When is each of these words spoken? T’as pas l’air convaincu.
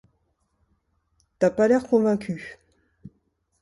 T’as 1.37 1.51
pas 1.51 1.67
l’air 1.67 1.85
convaincu. 1.85 2.57